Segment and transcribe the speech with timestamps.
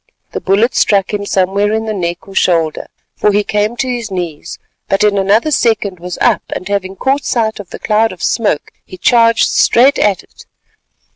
[0.31, 4.09] The bullet struck him somewhere in the neck or shoulder, for he came to his
[4.09, 4.57] knees,
[4.89, 8.71] but in another second was up and having caught sight of the cloud of smoke
[8.83, 10.47] he charged straight at it.